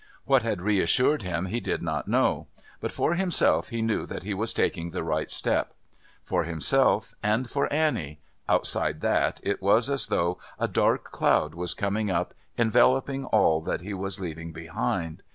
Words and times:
What 0.25 0.41
had 0.41 0.63
reassured 0.63 1.21
him 1.21 1.45
he 1.45 1.59
did 1.59 1.83
not 1.83 2.07
know, 2.07 2.47
but 2.79 2.91
for 2.91 3.13
himself 3.13 3.69
he 3.69 3.83
knew 3.83 4.07
that 4.07 4.23
he 4.23 4.33
was 4.33 4.51
taking 4.51 4.89
the 4.89 5.03
right 5.03 5.29
step. 5.29 5.75
For 6.23 6.43
himself 6.43 7.13
and 7.21 7.47
for 7.47 7.71
Annie 7.71 8.19
outside 8.49 9.01
that, 9.01 9.39
it 9.43 9.61
was 9.61 9.91
as 9.91 10.07
though 10.07 10.39
a 10.57 10.67
dark 10.67 11.11
cloud 11.11 11.53
was 11.53 11.75
coming 11.75 12.09
up 12.09 12.33
enveloping 12.57 13.25
all 13.25 13.61
that 13.61 13.81
he 13.81 13.93
was 13.93 14.19
leaving 14.19 14.51
behind. 14.51 15.21